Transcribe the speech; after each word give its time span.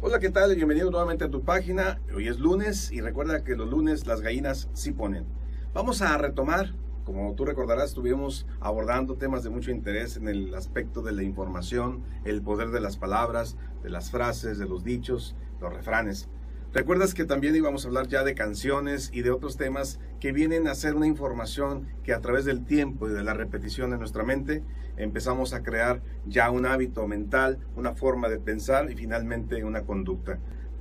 Hola, 0.00 0.20
¿qué 0.20 0.30
tal? 0.30 0.54
Bienvenido 0.54 0.92
nuevamente 0.92 1.24
a 1.24 1.28
tu 1.28 1.42
página. 1.42 2.00
Hoy 2.14 2.28
es 2.28 2.38
lunes 2.38 2.92
y 2.92 3.00
recuerda 3.00 3.42
que 3.42 3.56
los 3.56 3.68
lunes 3.68 4.06
las 4.06 4.20
gallinas 4.20 4.70
sí 4.72 4.92
ponen. 4.92 5.26
Vamos 5.74 6.02
a 6.02 6.16
retomar, 6.16 6.72
como 7.02 7.34
tú 7.34 7.44
recordarás, 7.44 7.86
estuvimos 7.86 8.46
abordando 8.60 9.16
temas 9.16 9.42
de 9.42 9.50
mucho 9.50 9.72
interés 9.72 10.16
en 10.16 10.28
el 10.28 10.54
aspecto 10.54 11.02
de 11.02 11.10
la 11.10 11.24
información, 11.24 12.04
el 12.24 12.42
poder 12.42 12.68
de 12.68 12.78
las 12.78 12.96
palabras, 12.96 13.56
de 13.82 13.90
las 13.90 14.12
frases, 14.12 14.56
de 14.58 14.68
los 14.68 14.84
dichos, 14.84 15.34
los 15.60 15.74
refranes. 15.74 16.28
Recuerdas 16.72 17.14
que 17.14 17.24
también 17.24 17.56
íbamos 17.56 17.84
a 17.84 17.88
hablar 17.88 18.08
ya 18.08 18.24
de 18.24 18.34
canciones 18.34 19.10
y 19.14 19.22
de 19.22 19.30
otros 19.30 19.56
temas 19.56 19.98
que 20.20 20.32
vienen 20.32 20.68
a 20.68 20.74
ser 20.74 20.96
una 20.96 21.06
información 21.06 21.88
que 22.04 22.12
a 22.12 22.20
través 22.20 22.44
del 22.44 22.66
tiempo 22.66 23.08
y 23.08 23.12
de 23.12 23.24
la 23.24 23.32
repetición 23.32 23.94
en 23.94 24.00
nuestra 24.00 24.22
mente 24.22 24.62
empezamos 24.98 25.54
a 25.54 25.62
crear 25.62 26.02
ya 26.26 26.50
un 26.50 26.66
hábito 26.66 27.08
mental, 27.08 27.58
una 27.74 27.94
forma 27.94 28.28
de 28.28 28.38
pensar 28.38 28.90
y 28.90 28.96
finalmente 28.96 29.64
una 29.64 29.84
conducta. 29.84 30.40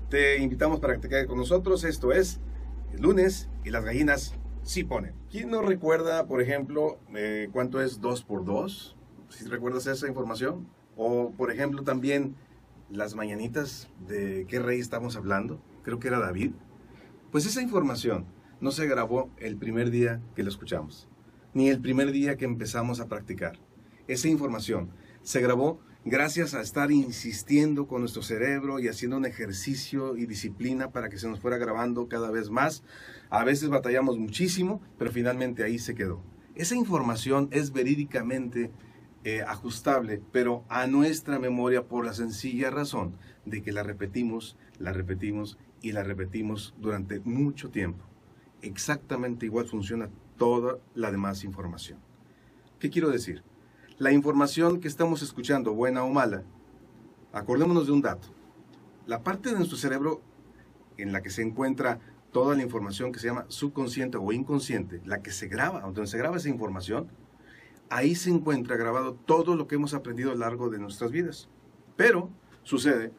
Te 0.10 0.38
invitamos 0.40 0.82
para 0.82 0.96
que 0.96 1.00
te 1.00 1.10
quedes 1.10 1.26
con 1.26 1.38
nosotros. 1.38 1.86
Esto 1.86 2.12
es 2.12 2.42
el 2.94 3.02
lunes 3.02 3.50
y 3.64 3.70
las 3.70 3.86
gallinas 3.86 4.36
sí 4.64 4.84
ponen. 4.84 5.14
¿Quién 5.32 5.50
no 5.50 5.62
recuerda, 5.62 6.28
por 6.28 6.42
ejemplo, 6.42 7.00
eh, 7.16 7.48
cuánto 7.54 7.82
es 7.82 8.02
2 8.02 8.24
por 8.24 8.44
2? 8.44 8.98
Si 9.30 9.46
recuerdas 9.46 9.88
esa 9.88 10.08
información. 10.08 10.68
O, 10.98 11.32
por 11.32 11.52
ejemplo, 11.52 11.84
también 11.84 12.36
las 12.90 13.16
mañanitas 13.16 13.90
de 14.08 14.46
qué 14.48 14.60
rey 14.60 14.80
estamos 14.80 15.16
hablando 15.16 15.62
creo 15.88 16.00
que 16.00 16.10
era 16.10 16.20
David, 16.20 16.52
pues 17.32 17.46
esa 17.46 17.62
información 17.62 18.26
no 18.60 18.72
se 18.72 18.88
grabó 18.88 19.32
el 19.38 19.56
primer 19.56 19.90
día 19.90 20.22
que 20.36 20.44
la 20.44 20.50
escuchamos, 20.50 21.08
ni 21.54 21.70
el 21.70 21.80
primer 21.80 22.12
día 22.12 22.36
que 22.36 22.44
empezamos 22.44 23.00
a 23.00 23.08
practicar. 23.08 23.58
Esa 24.10 24.28
información 24.28 24.90
se 25.22 25.40
grabó 25.40 25.80
gracias 26.04 26.54
a 26.54 26.62
estar 26.62 26.92
insistiendo 26.92 27.88
con 27.88 28.02
nuestro 28.02 28.22
cerebro 28.22 28.80
y 28.80 28.90
haciendo 28.90 29.16
un 29.16 29.26
ejercicio 29.26 30.18
y 30.18 30.26
disciplina 30.26 30.92
para 30.92 31.08
que 31.08 31.18
se 31.18 31.30
nos 31.30 31.40
fuera 31.40 31.58
grabando 31.58 32.10
cada 32.10 32.32
vez 32.32 32.50
más. 32.50 32.84
A 33.30 33.46
veces 33.46 33.70
batallamos 33.70 34.18
muchísimo, 34.18 34.82
pero 34.98 35.10
finalmente 35.10 35.64
ahí 35.64 35.80
se 35.80 35.96
quedó. 35.96 36.22
Esa 36.56 36.76
información 36.76 37.48
es 37.52 37.72
verídicamente 37.72 38.72
eh, 39.24 39.42
ajustable, 39.42 40.22
pero 40.32 40.64
a 40.70 40.88
nuestra 40.88 41.40
memoria 41.40 41.84
por 41.84 42.06
la 42.06 42.14
sencilla 42.14 42.70
razón 42.70 43.14
de 43.46 43.62
que 43.62 43.72
la 43.72 43.84
repetimos, 43.84 44.58
la 44.80 44.94
repetimos 44.94 45.58
y 45.82 45.92
la 45.92 46.04
repetimos 46.04 46.74
durante 46.80 47.20
mucho 47.20 47.70
tiempo. 47.70 48.06
Exactamente 48.62 49.46
igual 49.46 49.68
funciona 49.68 50.10
toda 50.38 50.80
la 50.96 51.12
demás 51.12 51.44
información. 51.44 52.00
¿Qué 52.80 52.90
quiero 52.90 53.10
decir? 53.10 53.44
La 53.98 54.12
información 54.12 54.80
que 54.80 54.88
estamos 54.88 55.22
escuchando, 55.22 55.74
buena 55.74 56.04
o 56.04 56.10
mala, 56.10 56.44
acordémonos 57.34 57.88
de 57.88 57.94
un 57.94 58.02
dato. 58.02 58.28
La 59.08 59.24
parte 59.24 59.50
de 59.50 59.56
nuestro 59.56 59.78
cerebro 59.78 60.22
en 60.98 61.12
la 61.12 61.22
que 61.22 61.30
se 61.30 61.42
encuentra 61.42 62.00
toda 62.32 62.56
la 62.56 62.64
información 62.64 63.12
que 63.12 63.20
se 63.20 63.28
llama 63.28 63.46
subconsciente 63.48 64.18
o 64.18 64.32
inconsciente, 64.32 65.02
la 65.06 65.22
que 65.22 65.32
se 65.32 65.48
graba, 65.48 65.82
donde 65.82 66.08
se 66.08 66.18
graba 66.18 66.38
esa 66.38 66.50
información, 66.50 67.08
ahí 67.90 68.16
se 68.16 68.30
encuentra 68.30 68.76
grabado 68.76 69.14
todo 69.14 69.56
lo 69.56 69.68
que 69.68 69.76
hemos 69.76 69.94
aprendido 69.94 70.32
a 70.32 70.34
lo 70.34 70.40
largo 70.40 70.70
de 70.70 70.80
nuestras 70.80 71.12
vidas. 71.12 71.50
Pero 71.96 72.30
sucede 72.64 73.12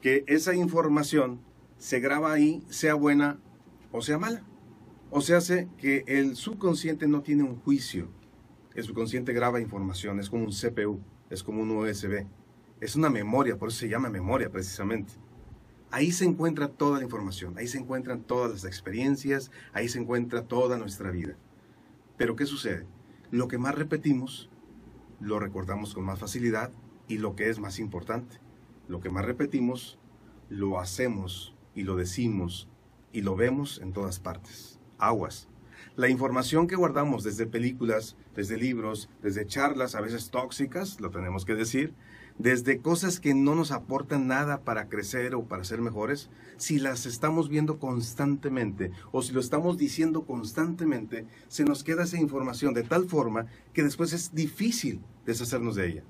que 0.00 0.24
esa 0.26 0.54
información 0.54 1.40
se 1.76 2.00
graba 2.00 2.32
ahí, 2.32 2.62
sea 2.68 2.94
buena 2.94 3.38
o 3.92 4.02
sea 4.02 4.18
mala. 4.18 4.42
O 5.10 5.20
sea, 5.20 5.38
hace 5.38 5.68
que 5.78 6.04
el 6.06 6.36
subconsciente 6.36 7.08
no 7.08 7.22
tiene 7.22 7.42
un 7.42 7.56
juicio. 7.56 8.08
El 8.74 8.84
subconsciente 8.84 9.32
graba 9.32 9.60
información, 9.60 10.20
es 10.20 10.28
como 10.28 10.44
un 10.44 10.52
CPU, 10.52 11.00
es 11.30 11.42
como 11.42 11.62
un 11.62 11.70
USB. 11.70 12.26
Es 12.80 12.94
una 12.94 13.10
memoria, 13.10 13.58
por 13.58 13.70
eso 13.70 13.78
se 13.78 13.88
llama 13.88 14.10
memoria 14.10 14.50
precisamente. 14.50 15.14
Ahí 15.90 16.12
se 16.12 16.26
encuentra 16.26 16.68
toda 16.68 16.98
la 16.98 17.04
información, 17.04 17.56
ahí 17.56 17.66
se 17.66 17.78
encuentran 17.78 18.22
todas 18.22 18.52
las 18.52 18.64
experiencias, 18.64 19.50
ahí 19.72 19.88
se 19.88 19.98
encuentra 19.98 20.42
toda 20.42 20.76
nuestra 20.76 21.10
vida. 21.10 21.34
Pero 22.18 22.36
¿qué 22.36 22.44
sucede? 22.44 22.86
Lo 23.30 23.46
que 23.46 23.58
más 23.58 23.74
repetimos, 23.74 24.48
lo 25.20 25.38
recordamos 25.38 25.92
con 25.92 26.04
más 26.04 26.18
facilidad 26.18 26.70
y 27.08 27.18
lo 27.18 27.36
que 27.36 27.50
es 27.50 27.58
más 27.58 27.78
importante, 27.78 28.40
lo 28.88 29.00
que 29.00 29.10
más 29.10 29.24
repetimos, 29.26 29.98
lo 30.48 30.80
hacemos 30.80 31.54
y 31.74 31.82
lo 31.82 31.96
decimos 31.96 32.70
y 33.12 33.20
lo 33.20 33.36
vemos 33.36 33.80
en 33.82 33.92
todas 33.92 34.18
partes. 34.18 34.80
Aguas. 34.96 35.48
La 35.94 36.08
información 36.08 36.66
que 36.66 36.76
guardamos 36.76 37.22
desde 37.22 37.46
películas, 37.46 38.16
desde 38.34 38.56
libros, 38.56 39.10
desde 39.20 39.46
charlas 39.46 39.94
a 39.94 40.00
veces 40.00 40.30
tóxicas, 40.30 40.98
lo 40.98 41.10
tenemos 41.10 41.44
que 41.44 41.54
decir, 41.54 41.94
desde 42.38 42.78
cosas 42.78 43.20
que 43.20 43.34
no 43.34 43.54
nos 43.54 43.72
aportan 43.72 44.26
nada 44.26 44.60
para 44.60 44.88
crecer 44.88 45.34
o 45.34 45.44
para 45.44 45.64
ser 45.64 45.80
mejores, 45.80 46.30
si 46.56 46.78
las 46.78 47.06
estamos 47.06 47.48
viendo 47.48 47.78
constantemente 47.78 48.92
o 49.12 49.22
si 49.22 49.32
lo 49.32 49.40
estamos 49.40 49.78
diciendo 49.78 50.24
constantemente, 50.24 51.26
se 51.48 51.64
nos 51.64 51.84
queda 51.84 52.04
esa 52.04 52.18
información 52.18 52.74
de 52.74 52.82
tal 52.82 53.06
forma 53.08 53.46
que 53.72 53.82
después 53.82 54.12
es 54.12 54.34
difícil 54.34 55.00
deshacernos 55.26 55.74
de 55.76 55.88
ella 55.88 56.04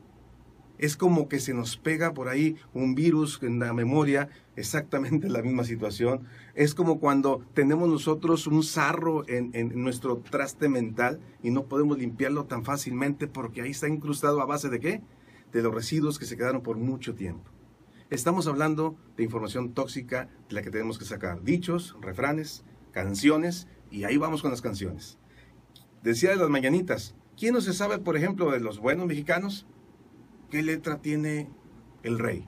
es 0.78 0.96
como 0.96 1.28
que 1.28 1.40
se 1.40 1.54
nos 1.54 1.76
pega 1.76 2.14
por 2.14 2.28
ahí 2.28 2.56
un 2.72 2.94
virus 2.94 3.40
en 3.42 3.58
la 3.58 3.72
memoria, 3.72 4.28
exactamente 4.56 5.28
la 5.28 5.42
misma 5.42 5.64
situación. 5.64 6.22
Es 6.54 6.74
como 6.74 7.00
cuando 7.00 7.42
tenemos 7.52 7.88
nosotros 7.88 8.46
un 8.46 8.62
sarro 8.62 9.28
en, 9.28 9.50
nuestro 9.82 10.18
traste 10.18 10.68
mental 10.68 11.20
y 11.42 11.50
no 11.50 11.64
podemos 11.64 11.98
limpiarlo 11.98 12.44
tan 12.44 12.64
fácilmente 12.64 13.26
porque 13.26 13.62
ahí 13.62 13.70
está 13.70 13.88
incrustado 13.88 14.40
a 14.40 14.46
base 14.46 14.68
de 14.68 14.80
qué? 14.80 15.02
De 15.52 15.62
los 15.62 15.74
residuos 15.74 16.18
que 16.18 16.26
se 16.26 16.36
quedaron 16.36 16.62
por 16.62 16.76
mucho 16.76 17.14
tiempo. 17.14 17.50
Estamos 18.10 18.46
hablando 18.46 18.96
de 19.16 19.24
información 19.24 19.74
tóxica 19.74 20.28
de 20.48 20.54
la 20.54 20.62
que 20.62 20.70
tenemos 20.70 20.98
que 20.98 21.04
sacar 21.04 21.42
dichos, 21.42 21.96
refranes, 22.00 22.64
canciones 22.92 23.68
y 23.90 24.04
ahí 24.04 24.16
vamos 24.16 24.42
con 24.42 24.50
las 24.50 24.62
canciones. 24.62 25.18
Decía 26.02 26.30
de 26.30 26.36
las 26.36 26.48
mañanitas, 26.48 27.14
¿quién 27.36 27.54
no 27.54 27.60
se 27.60 27.72
sabe, 27.72 27.98
por 27.98 28.16
ejemplo, 28.16 28.50
de 28.50 28.60
los 28.60 28.78
buenos 28.78 29.06
mexicanos? 29.06 29.66
¿qué 30.50 30.62
letra 30.62 31.00
tiene 31.00 31.50
el 32.02 32.18
rey? 32.18 32.46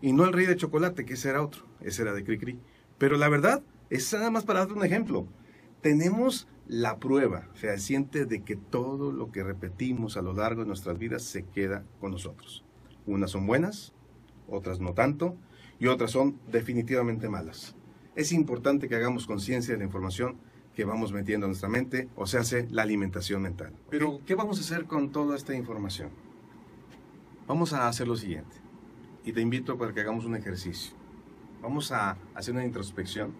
Y 0.00 0.12
no 0.12 0.24
el 0.24 0.32
rey 0.32 0.46
de 0.46 0.56
chocolate, 0.56 1.04
que 1.04 1.14
ese 1.14 1.28
era 1.28 1.42
otro, 1.42 1.66
ese 1.80 2.02
era 2.02 2.12
de 2.12 2.24
Cricri. 2.24 2.58
Pero 2.98 3.16
la 3.16 3.28
verdad, 3.28 3.62
es 3.90 4.12
nada 4.12 4.30
más 4.30 4.44
para 4.44 4.60
dar 4.60 4.72
un 4.72 4.84
ejemplo. 4.84 5.26
Tenemos 5.82 6.48
la 6.70 7.00
prueba 7.00 7.48
fehaciente 7.54 8.26
de 8.26 8.44
que 8.44 8.54
todo 8.54 9.10
lo 9.10 9.32
que 9.32 9.42
repetimos 9.42 10.16
a 10.16 10.22
lo 10.22 10.32
largo 10.32 10.60
de 10.60 10.68
nuestras 10.68 10.98
vidas 10.98 11.22
se 11.22 11.44
queda 11.44 11.84
con 11.98 12.12
nosotros. 12.12 12.64
Unas 13.06 13.32
son 13.32 13.44
buenas, 13.44 13.92
otras 14.48 14.78
no 14.78 14.94
tanto, 14.94 15.36
y 15.80 15.88
otras 15.88 16.12
son 16.12 16.38
definitivamente 16.46 17.28
malas. 17.28 17.74
Es 18.14 18.30
importante 18.30 18.88
que 18.88 18.94
hagamos 18.94 19.26
conciencia 19.26 19.74
de 19.74 19.78
la 19.78 19.84
información 19.84 20.36
que 20.76 20.84
vamos 20.84 21.12
metiendo 21.12 21.46
en 21.46 21.50
nuestra 21.50 21.68
mente, 21.68 22.08
o 22.14 22.28
se 22.28 22.38
hace 22.38 22.68
la 22.70 22.82
alimentación 22.82 23.42
mental. 23.42 23.72
Pero, 23.90 24.20
¿qué 24.24 24.36
vamos 24.36 24.58
a 24.58 24.60
hacer 24.60 24.84
con 24.84 25.10
toda 25.10 25.34
esta 25.34 25.56
información? 25.56 26.10
Vamos 27.48 27.72
a 27.72 27.88
hacer 27.88 28.06
lo 28.06 28.14
siguiente. 28.14 28.56
Y 29.24 29.32
te 29.32 29.40
invito 29.40 29.76
para 29.76 29.92
que 29.92 30.02
hagamos 30.02 30.24
un 30.24 30.36
ejercicio. 30.36 30.92
Vamos 31.60 31.90
a 31.90 32.16
hacer 32.32 32.54
una 32.54 32.64
introspección 32.64 33.32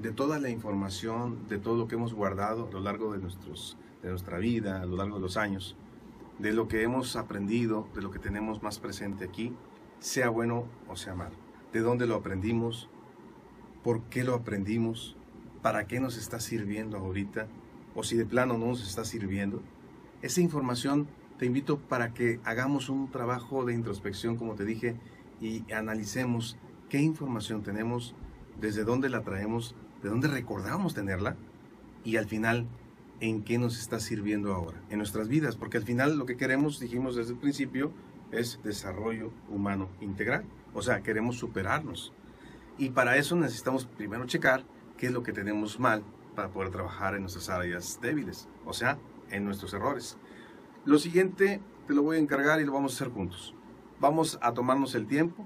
de 0.00 0.12
toda 0.12 0.38
la 0.38 0.48
información, 0.48 1.46
de 1.48 1.58
todo 1.58 1.76
lo 1.76 1.86
que 1.86 1.96
hemos 1.96 2.14
guardado 2.14 2.68
a 2.68 2.72
lo 2.72 2.80
largo 2.80 3.12
de, 3.12 3.18
nuestros, 3.18 3.76
de 4.02 4.08
nuestra 4.08 4.38
vida, 4.38 4.80
a 4.80 4.86
lo 4.86 4.96
largo 4.96 5.16
de 5.16 5.22
los 5.22 5.36
años, 5.36 5.76
de 6.38 6.52
lo 6.52 6.68
que 6.68 6.82
hemos 6.82 7.16
aprendido, 7.16 7.86
de 7.94 8.00
lo 8.00 8.10
que 8.10 8.18
tenemos 8.18 8.62
más 8.62 8.78
presente 8.78 9.24
aquí, 9.24 9.54
sea 9.98 10.30
bueno 10.30 10.64
o 10.88 10.96
sea 10.96 11.14
malo. 11.14 11.34
De 11.72 11.80
dónde 11.80 12.06
lo 12.06 12.14
aprendimos, 12.14 12.88
por 13.84 14.02
qué 14.04 14.24
lo 14.24 14.34
aprendimos, 14.34 15.16
para 15.60 15.86
qué 15.86 16.00
nos 16.00 16.16
está 16.16 16.40
sirviendo 16.40 16.96
ahorita, 16.96 17.46
o 17.94 18.02
si 18.02 18.16
de 18.16 18.24
plano 18.24 18.56
no 18.56 18.66
nos 18.66 18.86
está 18.86 19.04
sirviendo. 19.04 19.62
Esa 20.22 20.40
información 20.40 21.08
te 21.38 21.46
invito 21.46 21.78
para 21.78 22.14
que 22.14 22.40
hagamos 22.44 22.88
un 22.88 23.10
trabajo 23.10 23.66
de 23.66 23.74
introspección, 23.74 24.36
como 24.36 24.54
te 24.54 24.64
dije, 24.64 24.96
y 25.40 25.70
analicemos 25.72 26.56
qué 26.88 27.00
información 27.00 27.62
tenemos, 27.62 28.14
desde 28.60 28.84
dónde 28.84 29.08
la 29.08 29.22
traemos, 29.22 29.74
de 30.02 30.08
dónde 30.08 30.28
recordamos 30.28 30.94
tenerla 30.94 31.36
y 32.04 32.16
al 32.16 32.26
final 32.26 32.66
en 33.20 33.42
qué 33.42 33.58
nos 33.58 33.78
está 33.78 34.00
sirviendo 34.00 34.54
ahora, 34.54 34.80
en 34.88 34.98
nuestras 34.98 35.28
vidas, 35.28 35.56
porque 35.56 35.76
al 35.76 35.84
final 35.84 36.16
lo 36.16 36.26
que 36.26 36.36
queremos, 36.36 36.80
dijimos 36.80 37.16
desde 37.16 37.32
el 37.32 37.38
principio, 37.38 37.92
es 38.32 38.60
desarrollo 38.62 39.30
humano 39.48 39.88
integral, 40.00 40.44
o 40.72 40.82
sea, 40.82 41.02
queremos 41.02 41.36
superarnos. 41.36 42.12
Y 42.78 42.90
para 42.90 43.16
eso 43.16 43.36
necesitamos 43.36 43.84
primero 43.84 44.24
checar 44.26 44.64
qué 44.96 45.06
es 45.06 45.12
lo 45.12 45.22
que 45.22 45.32
tenemos 45.32 45.78
mal 45.78 46.02
para 46.34 46.48
poder 46.48 46.70
trabajar 46.70 47.14
en 47.14 47.22
nuestras 47.22 47.50
áreas 47.50 47.98
débiles, 48.00 48.48
o 48.64 48.72
sea, 48.72 48.98
en 49.30 49.44
nuestros 49.44 49.74
errores. 49.74 50.16
Lo 50.86 50.98
siguiente 50.98 51.60
te 51.86 51.94
lo 51.94 52.02
voy 52.02 52.16
a 52.16 52.20
encargar 52.20 52.60
y 52.60 52.64
lo 52.64 52.72
vamos 52.72 52.92
a 52.92 52.94
hacer 52.96 53.12
juntos. 53.12 53.54
Vamos 54.00 54.38
a 54.40 54.54
tomarnos 54.54 54.94
el 54.94 55.06
tiempo 55.06 55.44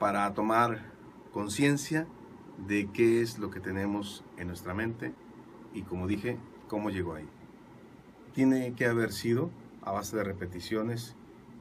para 0.00 0.32
tomar 0.34 0.90
conciencia 1.32 2.08
de 2.58 2.88
qué 2.92 3.22
es 3.22 3.38
lo 3.38 3.50
que 3.50 3.60
tenemos 3.60 4.24
en 4.36 4.48
nuestra 4.48 4.74
mente 4.74 5.12
y 5.74 5.82
como 5.82 6.06
dije, 6.06 6.38
cómo 6.68 6.90
llegó 6.90 7.14
ahí. 7.14 7.28
Tiene 8.34 8.74
que 8.74 8.86
haber 8.86 9.12
sido 9.12 9.50
a 9.82 9.92
base 9.92 10.16
de 10.16 10.24
repeticiones 10.24 11.16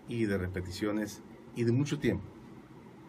y 0.07 0.25
de 0.25 0.37
repeticiones 0.37 1.21
y 1.55 1.63
de 1.63 1.71
mucho 1.71 1.99
tiempo. 1.99 2.23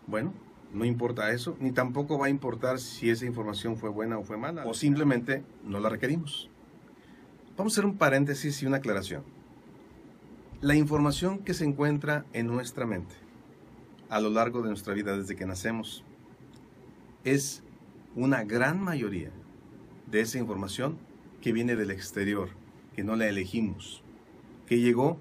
Bueno, 0.07 0.33
no 0.73 0.85
importa 0.85 1.31
eso, 1.33 1.57
ni 1.61 1.71
tampoco 1.71 2.19
va 2.19 2.27
a 2.27 2.31
importar 2.31 2.79
si 2.79 3.11
esa 3.11 3.27
información 3.27 3.77
fue 3.77 3.91
buena 3.91 4.19
o 4.19 4.25
fue 4.25 4.37
mala, 4.37 4.65
o 4.65 4.75
simplemente 4.75 5.45
no 5.65 5.81
la 5.81 5.89
requerimos. 5.89 6.49
Vamos 7.57 7.73
a 7.73 7.75
hacer 7.75 7.87
un 7.87 7.99
paréntesis 7.99 8.63
y 8.63 8.67
una 8.67 8.79
aclaración. 8.79 9.23
La 10.61 10.75
información 10.75 11.41
que 11.41 11.55
se 11.55 11.65
encuentra 11.65 12.25
en 12.33 12.47
nuestra 12.47 12.87
mente 12.87 13.15
a 14.09 14.21
lo 14.21 14.31
largo 14.31 14.63
de 14.63 14.69
nuestra 14.69 14.95
vida 14.95 15.17
desde 15.17 15.37
que 15.37 15.47
nacemos 15.47 16.05
es 17.25 17.63
una 18.15 18.45
gran 18.45 18.83
mayoría 18.83 19.31
de 20.07 20.21
esa 20.21 20.39
información 20.39 20.99
que 21.41 21.53
viene 21.53 21.77
del 21.77 21.91
exterior, 21.91 22.51
que 22.95 23.05
no 23.05 23.17
la 23.17 23.29
elegimos, 23.29 24.03
que 24.67 24.81
llegó 24.81 25.19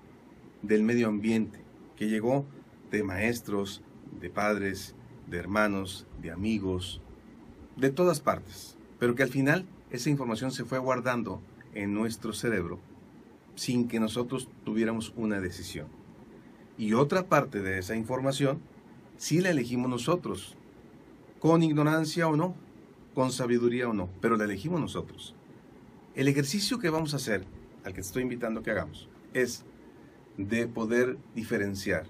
del 0.62 0.84
medio 0.84 1.08
ambiente, 1.08 1.60
que 1.96 2.10
llegó 2.10 2.46
de 2.92 3.04
maestros, 3.04 3.82
de 4.20 4.30
padres, 4.30 4.96
de 5.28 5.38
hermanos, 5.38 6.06
de 6.22 6.32
amigos, 6.32 7.02
de 7.78 7.90
todas 7.90 8.20
partes, 8.20 8.78
pero 9.00 9.16
que 9.16 9.24
al 9.24 9.30
final 9.30 9.66
esa 9.90 10.10
información 10.10 10.52
se 10.52 10.66
fue 10.66 10.78
guardando 10.80 11.42
en 11.74 11.94
nuestro 11.94 12.34
cerebro 12.34 12.80
sin 13.56 13.88
que 13.88 14.00
nosotros 14.00 14.50
tuviéramos 14.64 15.14
una 15.16 15.40
decisión. 15.40 15.88
Y 16.78 16.94
otra 16.94 17.28
parte 17.28 17.62
de 17.62 17.80
esa 17.80 17.96
información 17.96 18.60
sí 19.18 19.40
la 19.40 19.52
elegimos 19.52 19.90
nosotros, 19.90 20.58
con 21.40 21.64
ignorancia 21.64 22.28
o 22.28 22.36
no, 22.36 22.56
con 23.14 23.32
sabiduría 23.32 23.90
o 23.90 23.94
no, 23.94 24.10
pero 24.22 24.38
la 24.38 24.46
elegimos 24.46 24.80
nosotros. 24.80 25.36
El 26.16 26.28
ejercicio 26.28 26.80
que 26.80 26.90
vamos 26.90 27.14
a 27.14 27.18
hacer, 27.18 27.46
al 27.84 27.94
que 27.94 28.02
te 28.02 28.08
estoy 28.08 28.24
invitando 28.24 28.64
que 28.64 28.72
hagamos, 28.72 29.10
es 29.34 29.66
de 30.38 30.68
poder 30.68 31.18
diferenciar 31.36 32.06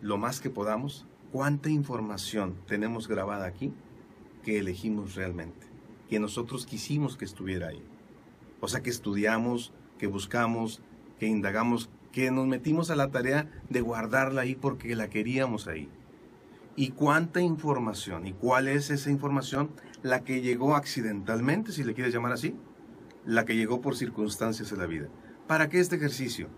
lo 0.00 0.16
más 0.16 0.40
que 0.40 0.50
podamos 0.50 1.06
cuánta 1.32 1.70
información 1.70 2.54
tenemos 2.66 3.08
grabada 3.08 3.46
aquí 3.46 3.72
que 4.42 4.58
elegimos 4.58 5.14
realmente, 5.14 5.66
que 6.08 6.20
nosotros 6.20 6.66
quisimos 6.66 7.16
que 7.16 7.24
estuviera 7.24 7.68
ahí. 7.68 7.82
O 8.60 8.68
sea, 8.68 8.82
que 8.82 8.90
estudiamos, 8.90 9.72
que 9.98 10.06
buscamos, 10.06 10.80
que 11.18 11.26
indagamos, 11.26 11.90
que 12.12 12.30
nos 12.30 12.46
metimos 12.46 12.90
a 12.90 12.96
la 12.96 13.10
tarea 13.10 13.50
de 13.68 13.80
guardarla 13.80 14.42
ahí 14.42 14.54
porque 14.54 14.94
la 14.94 15.08
queríamos 15.08 15.66
ahí 15.66 15.90
y 16.76 16.90
cuánta 16.90 17.40
información 17.40 18.26
y 18.26 18.32
cuál 18.32 18.68
es 18.68 18.90
esa 18.90 19.10
información, 19.10 19.70
la 20.06 20.22
que 20.22 20.40
llegó 20.40 20.76
accidentalmente, 20.76 21.72
si 21.72 21.82
le 21.82 21.92
quieres 21.92 22.14
llamar 22.14 22.32
así, 22.32 22.54
la 23.24 23.44
que 23.44 23.56
llegó 23.56 23.80
por 23.80 23.96
circunstancias 23.96 24.70
de 24.70 24.76
la 24.76 24.86
vida. 24.86 25.08
¿Para 25.48 25.68
qué 25.68 25.80
este 25.80 25.96
ejercicio? 25.96 26.48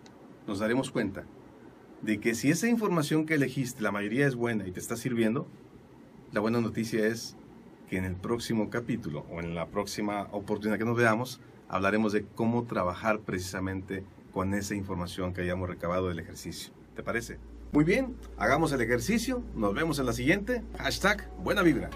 Nos 0.47 0.59
daremos 0.59 0.91
cuenta 0.91 1.25
de 2.03 2.21
que 2.21 2.35
si 2.35 2.51
esa 2.51 2.69
información 2.69 3.25
que 3.25 3.35
elegiste, 3.35 3.83
la 3.83 3.91
mayoría 3.91 4.27
es 4.27 4.35
buena 4.35 4.67
y 4.67 4.73
te 4.73 4.81
está 4.81 4.97
sirviendo, 4.97 5.49
la 6.31 6.41
buena 6.41 6.61
noticia 6.61 7.07
es 7.07 7.37
que 7.89 7.97
en 7.97 8.05
el 8.05 8.17
próximo 8.17 8.69
capítulo 8.69 9.25
o 9.31 9.41
en 9.41 9.55
la 9.55 9.67
próxima 9.69 10.29
oportunidad 10.31 10.79
que 10.79 10.85
nos 10.85 10.97
veamos, 10.97 11.41
hablaremos 11.69 12.13
de 12.13 12.27
cómo 12.27 12.65
trabajar 12.65 13.21
precisamente 13.21 14.05
con 14.31 14.53
esa 14.53 14.75
información 14.75 15.33
que 15.33 15.41
hayamos 15.41 15.71
recabado 15.71 16.09
del 16.09 16.19
ejercicio. 16.19 16.73
¿Te 16.95 17.03
parece? 17.03 17.39
Muy 17.73 17.85
bien, 17.85 18.15
hagamos 18.37 18.73
el 18.73 18.83
ejercicio, 18.83 19.43
nos 19.55 19.75
vemos 19.75 19.99
en 19.99 20.07
la 20.07 20.13
siguiente. 20.13 20.63
Hashtag 20.79 21.31
buena 21.43 21.63
vibra. 21.63 21.89